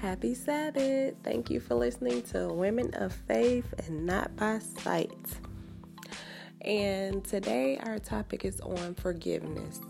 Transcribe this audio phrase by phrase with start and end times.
[0.00, 1.16] Happy Sabbath.
[1.24, 5.10] Thank you for listening to Women of Faith and Not by Sight.
[6.60, 9.80] And today our topic is on forgiveness.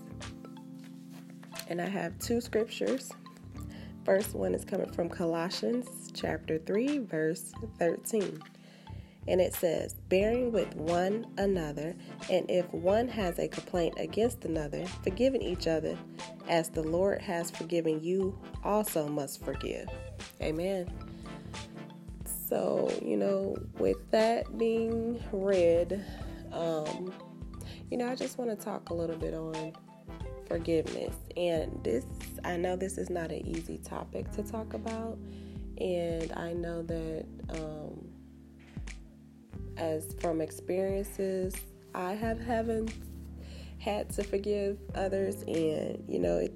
[1.68, 3.12] And I have two scriptures.
[4.06, 8.40] First one is coming from Colossians chapter 3 verse 13
[9.28, 11.94] and it says, bearing with one another,
[12.30, 15.98] and if one has a complaint against another, forgiving each other,
[16.48, 19.88] as the Lord has forgiven you, also must forgive.
[20.40, 20.90] Amen.
[22.48, 26.04] So, you know, with that being read,
[26.52, 27.12] um,
[27.90, 29.72] you know, I just want to talk a little bit on
[30.46, 31.14] forgiveness.
[31.36, 32.04] And this,
[32.44, 35.18] I know this is not an easy topic to talk about.
[35.78, 38.08] And I know that, um,
[39.76, 41.54] as from experiences
[41.94, 42.92] I have haven't
[43.78, 46.52] had to forgive others, and you know, it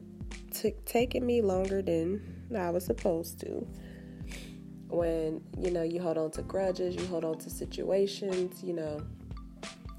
[0.53, 2.21] took taking me longer than
[2.57, 3.67] I was supposed to.
[4.89, 9.01] When you know you hold on to grudges, you hold on to situations, you know,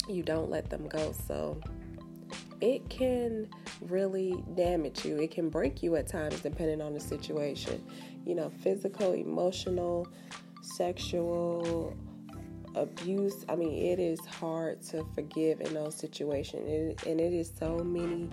[0.07, 1.13] you don't let them go.
[1.27, 1.59] So
[2.61, 3.49] it can
[3.81, 5.17] really damage you.
[5.17, 7.83] It can break you at times, depending on the situation.
[8.25, 10.07] You know, physical, emotional,
[10.61, 11.95] sexual
[12.75, 17.01] abuse i mean it is hard to forgive in those situations.
[17.05, 18.29] And it is so many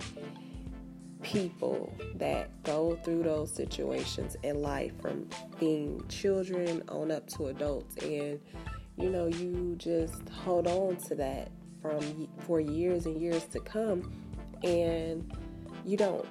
[1.21, 7.95] people that go through those situations in life from being children on up to adults.
[8.03, 8.39] And
[8.97, 14.11] you know you just hold on to that from for years and years to come.
[14.63, 15.31] And
[15.85, 16.25] you don't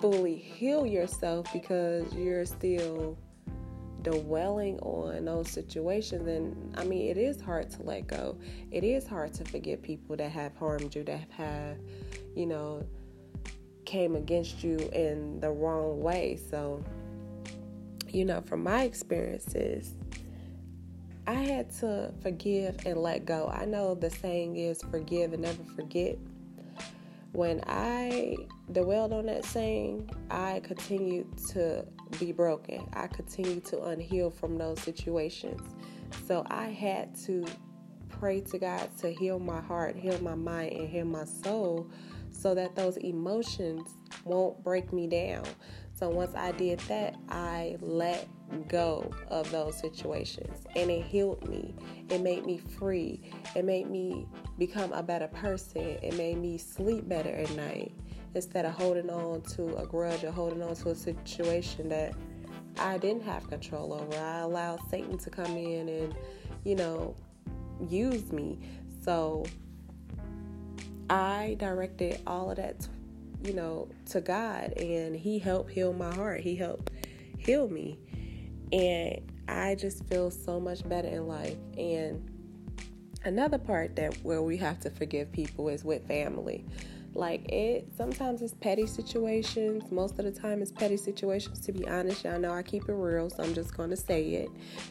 [0.00, 3.18] fully heal yourself because you're still
[4.02, 8.36] dwelling on those situations and i mean it is hard to let go.
[8.70, 11.76] It is hard to forget people that have harmed you that have
[12.34, 12.84] you know
[13.84, 16.38] came against you in the wrong way.
[16.50, 16.84] So
[18.08, 19.94] you know from my experiences
[21.26, 23.48] i had to forgive and let go.
[23.52, 26.18] I know the saying is forgive and never forget
[27.32, 28.36] when I
[28.72, 31.84] dwelled on that saying, I continued to
[32.18, 32.88] be broken.
[32.92, 35.60] I continued to unheal from those situations.
[36.26, 37.44] So I had to
[38.08, 41.90] pray to God to heal my heart, heal my mind, and heal my soul
[42.32, 43.88] so that those emotions
[44.24, 45.44] won't break me down.
[46.00, 48.26] So once I did that, I let
[48.68, 51.74] go of those situations and it healed me.
[52.08, 53.20] It made me free.
[53.54, 54.26] It made me
[54.58, 55.98] become a better person.
[56.02, 57.92] It made me sleep better at night
[58.34, 62.14] instead of holding on to a grudge or holding on to a situation that
[62.78, 64.16] I didn't have control over.
[64.16, 66.14] I allowed Satan to come in and,
[66.64, 67.14] you know,
[67.90, 68.58] use me.
[69.04, 69.44] So
[71.10, 72.88] I directed all of that
[73.42, 76.40] you know, to God and He helped heal my heart.
[76.40, 76.90] He helped
[77.38, 77.98] heal me.
[78.72, 81.56] And I just feel so much better in life.
[81.76, 82.30] And
[83.24, 86.64] another part that where we have to forgive people is with family.
[87.12, 89.90] Like it sometimes it's petty situations.
[89.90, 92.24] Most of the time it's petty situations to be honest.
[92.24, 94.48] Y'all know I keep it real, so I'm just gonna say it.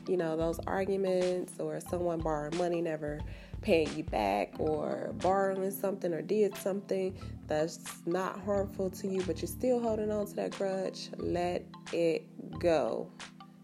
[0.08, 3.22] You know, those arguments or someone borrowing money never
[3.62, 9.42] paying you back or borrowing something or did something that's not harmful to you, but
[9.42, 12.26] you're still holding on to that grudge, let it
[12.60, 13.10] go.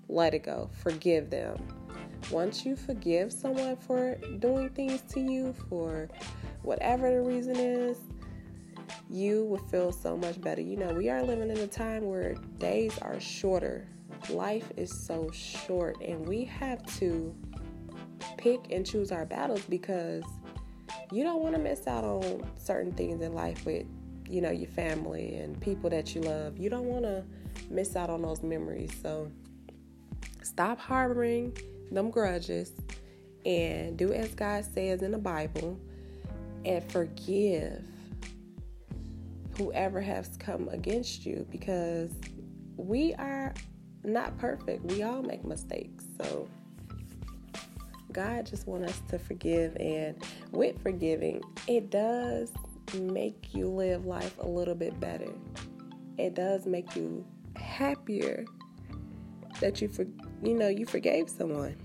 [0.07, 0.69] Let it go.
[0.83, 1.57] Forgive them.
[2.31, 6.09] Once you forgive someone for doing things to you, for
[6.63, 7.97] whatever the reason is,
[9.09, 10.61] you will feel so much better.
[10.61, 13.87] You know, we are living in a time where days are shorter.
[14.29, 17.35] Life is so short, and we have to
[18.45, 20.23] pick and choose our battles because
[21.11, 23.87] you don't want to miss out on certain things in life with
[24.29, 26.55] you know your family and people that you love.
[26.59, 27.23] You don't want to
[27.71, 28.91] miss out on those memories.
[29.01, 29.31] So
[30.43, 31.57] stop harboring
[31.89, 32.71] them grudges
[33.47, 35.79] and do as god says in the bible
[36.65, 37.83] and forgive
[39.57, 42.11] whoever has come against you because
[42.77, 43.55] we are
[44.03, 44.83] not perfect.
[44.85, 46.05] We all make mistakes.
[46.21, 46.47] So
[48.15, 50.15] God just wants us to forgive, and
[50.51, 52.49] with forgiving, it does
[52.93, 55.33] make you live life a little bit better.
[56.17, 57.25] It does make you
[57.57, 58.45] happier
[59.59, 60.05] that you for
[60.41, 61.75] you know you forgave someone.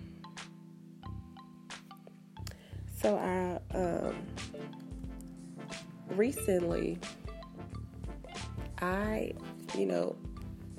[2.96, 4.14] So I um,
[6.10, 6.96] recently
[8.80, 9.32] I
[9.76, 10.14] you know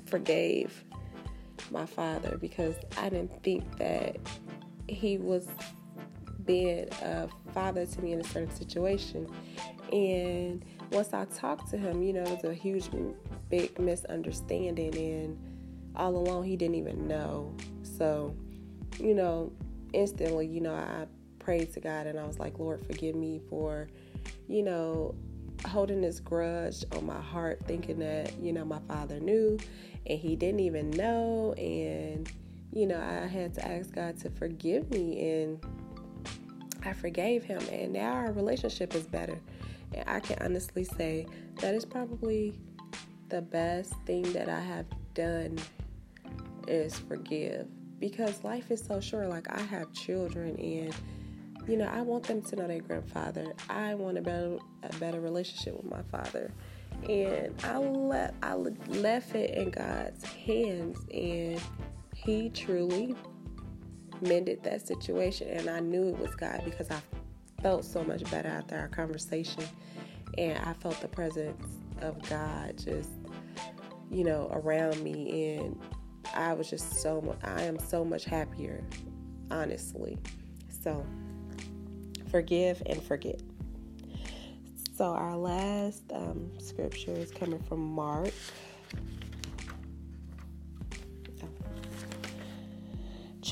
[0.06, 0.82] forgave
[1.70, 4.16] my father because I didn't think that
[4.88, 5.46] he was
[6.44, 9.28] being a father to me in a certain situation.
[9.92, 12.88] And once I talked to him, you know, it was a huge,
[13.48, 14.94] big misunderstanding.
[14.94, 15.38] And
[15.96, 17.54] all along he didn't even know.
[17.82, 18.34] So,
[18.98, 19.52] you know,
[19.92, 21.06] instantly, you know, I
[21.38, 23.88] prayed to God and I was like, Lord, forgive me for,
[24.48, 25.14] you know,
[25.66, 29.58] holding this grudge on my heart, thinking that, you know, my father knew
[30.06, 31.52] and he didn't even know.
[31.54, 32.30] And,
[32.72, 35.64] you know, I had to ask God to forgive me and
[36.84, 37.62] I forgave him.
[37.70, 39.38] And now our relationship is better.
[39.94, 41.26] And I can honestly say
[41.60, 42.58] that is probably
[43.28, 45.58] the best thing that I have done
[46.66, 47.66] is forgive
[47.98, 49.28] because life is so short.
[49.28, 50.94] Like I have children and
[51.68, 53.52] you know, I want them to know their grandfather.
[53.70, 56.50] I want a better a better relationship with my father.
[57.08, 61.60] And I let I left it in God's hands and
[62.24, 63.14] he truly
[64.20, 67.00] mended that situation and I knew it was God because I
[67.60, 69.64] felt so much better after our conversation
[70.38, 71.66] and I felt the presence
[72.00, 73.10] of God just
[74.10, 75.78] you know around me and
[76.34, 78.84] I was just so I am so much happier
[79.50, 80.18] honestly.
[80.82, 81.04] So
[82.30, 83.40] forgive and forget.
[84.96, 88.32] So our last um, scripture is coming from Mark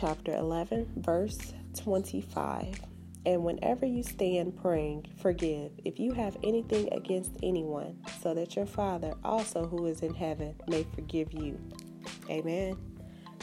[0.01, 2.81] chapter 11 verse 25
[3.27, 8.65] and whenever you stand praying, forgive if you have anything against anyone, so that your
[8.65, 11.61] Father also who is in heaven may forgive you.
[12.31, 12.79] Amen.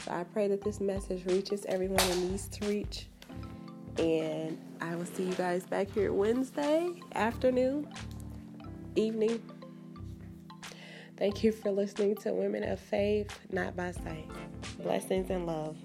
[0.03, 3.07] So I pray that this message reaches everyone it needs to reach.
[3.99, 7.87] And I will see you guys back here Wednesday afternoon,
[8.95, 9.43] evening.
[11.17, 14.27] Thank you for listening to Women of Faith, Not by Sight.
[14.79, 15.77] Blessings and love.